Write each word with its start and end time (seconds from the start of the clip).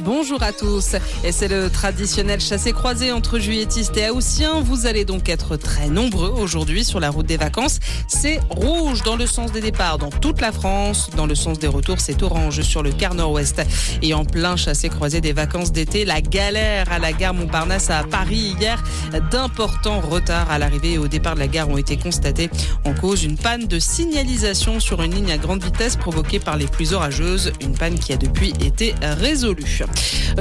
Bonjour 0.00 0.42
à 0.42 0.52
tous. 0.52 0.94
Et 1.24 1.32
c'est 1.32 1.48
le 1.48 1.70
traditionnel 1.70 2.40
chassé-croisé 2.40 3.12
entre 3.12 3.38
juilletistes 3.38 3.96
et 3.96 4.10
haussiens. 4.10 4.60
Vous 4.60 4.86
allez 4.86 5.04
donc 5.04 5.28
être 5.28 5.56
très 5.56 5.88
nombreux 5.88 6.28
aujourd'hui 6.28 6.84
sur 6.84 7.00
la 7.00 7.10
route 7.10 7.24
des 7.26 7.38
vacances. 7.38 7.78
C'est 8.06 8.40
rouge 8.50 9.02
dans 9.04 9.16
le 9.16 9.26
sens 9.26 9.52
des 9.52 9.60
départs 9.60 9.98
dans 9.98 10.10
toute 10.10 10.40
la 10.40 10.52
France. 10.52 11.08
Dans 11.16 11.26
le 11.26 11.34
sens 11.34 11.58
des 11.58 11.66
retours, 11.66 11.98
c'est 11.98 12.22
orange 12.22 12.60
sur 12.60 12.82
le 12.82 12.92
quart 12.92 13.14
nord-ouest. 13.14 13.62
Et 14.02 14.12
en 14.12 14.24
plein 14.24 14.56
chassé-croisé 14.56 15.20
des 15.20 15.32
vacances 15.32 15.72
d'été, 15.72 16.04
la 16.04 16.20
galère 16.20 16.92
à 16.92 16.98
la 16.98 17.12
gare 17.12 17.32
Montparnasse 17.32 17.88
à 17.88 18.04
Paris 18.04 18.54
hier. 18.60 18.82
D'importants 19.30 20.00
retards 20.00 20.50
à 20.50 20.58
l'arrivée 20.58 20.92
et 20.92 20.98
au 20.98 21.08
départ 21.08 21.34
de 21.34 21.40
la 21.40 21.48
gare 21.48 21.70
ont 21.70 21.78
été 21.78 21.96
constatés. 21.96 22.50
En 22.84 22.92
cause, 22.92 23.24
une 23.24 23.38
panne 23.38 23.66
de 23.66 23.78
signalisation 23.78 24.78
sur 24.78 25.02
une 25.02 25.14
ligne 25.14 25.32
à 25.32 25.38
grande 25.38 25.64
vitesse 25.64 25.96
provoquée 25.96 26.38
par 26.38 26.58
les 26.58 26.66
pluies 26.66 26.92
orageuses. 26.92 27.52
Une 27.62 27.72
panne 27.72 27.98
qui 27.98 28.12
a 28.12 28.16
depuis 28.16 28.35
été 28.44 28.94
résolue. 29.00 29.82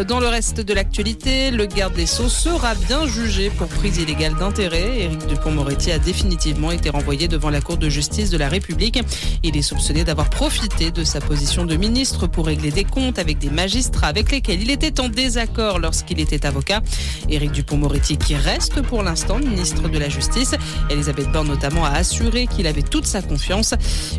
Dans 0.08 0.20
le 0.20 0.28
reste 0.28 0.60
de 0.60 0.74
l'actualité, 0.74 1.52
le 1.52 1.66
garde 1.66 1.94
des 1.94 2.06
Sceaux 2.06 2.30
sera 2.30 2.76
bien 2.76 3.08
jugé 3.08 3.50
pour 3.50 3.68
prise 3.68 3.98
illégale 3.98 4.36
d'intérêt. 4.36 5.04
Éric 5.04 5.26
Dupont-Moretti 5.28 5.92
a 5.92 6.00
définitivement 6.00 6.72
été 6.72 6.90
renvoyé 6.90 7.28
devant 7.28 7.50
la 7.50 7.62
Cour 7.62 7.78
de 7.78 7.90
justice 7.90 8.30
de 8.30 8.38
la 8.38 8.50
République. 8.50 9.00
Il 9.44 9.56
est 9.56 9.62
soupçonné 9.62 10.04
d'avoir 10.04 10.30
profité 10.30 10.92
de 10.92 11.04
sa 11.04 11.22
position 11.22 11.66
de 11.66 11.76
ministre 11.76 12.28
pour 12.28 12.48
régler 12.48 12.72
des 12.72 12.84
comptes 12.84 13.20
avec 13.20 13.38
des 13.38 13.50
magistrats 13.50 14.08
avec 14.08 14.32
lesquels 14.32 14.62
il 14.62 14.70
était 14.70 15.00
en 15.00 15.10
désaccord 15.10 15.80
lorsqu'il 15.80 16.20
était 16.20 16.46
avocat. 16.46 16.82
Éric 17.30 17.52
Dupont-Moretti 17.52 18.18
qui 18.18 18.36
reste 18.36 18.82
pour 18.82 19.04
l'instant 19.04 19.40
ministre 19.40 19.88
de 19.88 19.98
la 19.98 20.10
Justice. 20.10 20.56
Elisabeth 20.90 21.32
Borne 21.32 21.48
notamment 21.48 21.86
a 21.86 21.92
assuré 21.92 22.48
qu'il 22.48 22.68
avait 22.68 22.84
toute 22.84 23.06
sa 23.06 23.22
confiance. 23.22 23.74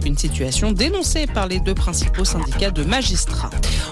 Une 0.05 0.17
situation 0.17 0.73
dénoncée 0.73 1.27
par 1.27 1.47
les 1.47 1.61
deux 1.61 1.75
principaux 1.75 2.25
syndicats 2.25 2.71
de 2.71 2.83
magistrats. 2.83 3.51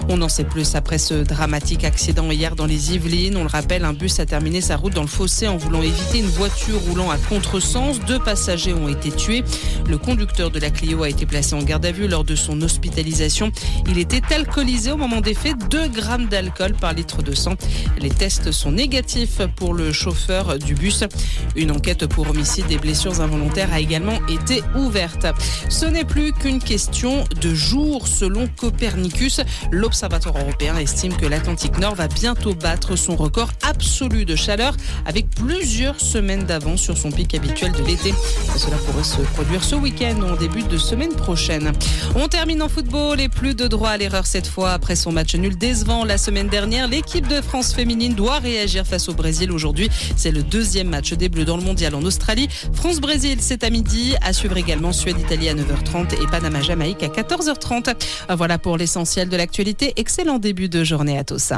On 0.09 0.21
en 0.21 0.29
sait 0.29 0.43
plus 0.43 0.75
après 0.75 0.97
ce 0.97 1.15
dramatique 1.15 1.83
accident 1.83 2.29
hier 2.31 2.55
dans 2.55 2.65
les 2.65 2.93
Yvelines. 2.93 3.37
On 3.37 3.43
le 3.43 3.49
rappelle, 3.49 3.85
un 3.85 3.93
bus 3.93 4.19
a 4.19 4.25
terminé 4.25 4.61
sa 4.61 4.77
route 4.77 4.93
dans 4.93 5.01
le 5.01 5.07
fossé 5.07 5.47
en 5.47 5.57
voulant 5.57 5.81
éviter 5.81 6.19
une 6.19 6.27
voiture 6.27 6.79
roulant 6.81 7.09
à 7.09 7.17
contresens. 7.17 7.99
Deux 8.07 8.19
passagers 8.19 8.73
ont 8.73 8.87
été 8.87 9.11
tués. 9.11 9.43
Le 9.87 9.97
conducteur 9.97 10.51
de 10.51 10.59
la 10.59 10.69
Clio 10.69 11.03
a 11.03 11.09
été 11.09 11.25
placé 11.25 11.55
en 11.55 11.63
garde 11.63 11.85
à 11.85 11.91
vue 11.91 12.07
lors 12.07 12.23
de 12.23 12.35
son 12.35 12.61
hospitalisation. 12.61 13.51
Il 13.89 13.97
était 13.97 14.21
alcoolisé 14.33 14.91
au 14.91 14.97
moment 14.97 15.21
des 15.21 15.33
faits, 15.33 15.55
2 15.69 15.87
grammes 15.87 16.27
d'alcool 16.27 16.73
par 16.73 16.93
litre 16.93 17.21
de 17.23 17.33
sang. 17.33 17.55
Les 17.99 18.09
tests 18.09 18.51
sont 18.51 18.71
négatifs 18.71 19.41
pour 19.55 19.73
le 19.73 19.91
chauffeur 19.91 20.59
du 20.59 20.75
bus. 20.75 21.03
Une 21.55 21.71
enquête 21.71 22.05
pour 22.05 22.29
homicide 22.29 22.65
et 22.69 22.77
blessures 22.77 23.21
involontaires 23.21 23.73
a 23.73 23.79
également 23.79 24.19
été 24.27 24.61
ouverte. 24.75 25.25
Ce 25.69 25.85
n'est 25.85 26.03
plus 26.03 26.33
qu'une 26.33 26.59
question 26.59 27.23
de 27.41 27.53
jours 27.53 28.07
selon 28.07 28.47
Copernicus. 28.47 29.41
L'Observatoire 29.71 30.37
européen 30.37 30.77
estime 30.77 31.15
que 31.15 31.25
l'Atlantique 31.25 31.77
Nord 31.79 31.95
va 31.95 32.07
bientôt 32.07 32.53
battre 32.53 32.95
son 32.95 33.15
record 33.15 33.51
absolu 33.63 34.25
de 34.25 34.35
chaleur 34.35 34.75
avec 35.05 35.29
plusieurs 35.29 35.99
semaines 35.99 36.43
d'avance 36.43 36.81
sur 36.81 36.97
son 36.97 37.11
pic 37.11 37.33
habituel 37.33 37.71
de 37.71 37.83
l'été. 37.83 38.13
Cela 38.57 38.77
pourrait 38.77 39.03
se 39.03 39.21
produire 39.33 39.63
ce 39.63 39.75
week-end 39.75 40.15
ou 40.21 40.31
en 40.31 40.35
début 40.37 40.63
de 40.63 40.77
semaine 40.77 41.13
prochaine. 41.13 41.73
On 42.15 42.29
termine 42.29 42.61
en 42.61 42.69
football 42.69 43.19
et 43.19 43.27
plus 43.27 43.53
de 43.53 43.67
droit 43.67 43.89
à 43.89 43.97
l'erreur 43.97 44.25
cette 44.25 44.47
fois 44.47 44.71
après 44.71 44.95
son 44.95 45.11
match 45.11 45.35
nul 45.35 45.57
décevant 45.57 46.05
la 46.05 46.17
semaine 46.17 46.47
dernière. 46.47 46.87
L'équipe 46.87 47.27
de 47.27 47.41
France 47.41 47.73
féminine 47.73 48.13
doit 48.13 48.39
réagir 48.39 48.87
face 48.87 49.09
au 49.09 49.13
Brésil 49.13 49.51
aujourd'hui. 49.51 49.89
C'est 50.15 50.31
le 50.31 50.41
deuxième 50.41 50.87
match 50.87 51.11
des 51.13 51.27
Bleus 51.27 51.43
dans 51.43 51.57
le 51.57 51.63
mondial 51.63 51.95
en 51.95 52.03
Australie. 52.03 52.47
France-Brésil, 52.71 53.39
c'est 53.41 53.65
à 53.65 53.69
midi. 53.69 54.15
À 54.21 54.31
suivre 54.31 54.55
également 54.55 54.93
Suède-Italie 54.93 55.49
à 55.49 55.53
9h30 55.53 56.13
et 56.13 56.27
Panama-Jamaïque 56.27 57.03
à 57.03 57.07
14h30. 57.07 57.93
Voilà 58.37 58.57
pour 58.57 58.77
l'essentiel 58.77 59.27
de 59.27 59.35
l'actualité. 59.35 59.93
Excellent 59.97 60.39
début 60.39 60.69
de 60.69 60.83
journée 60.85 61.17
à 61.17 61.25
tous. 61.25 61.51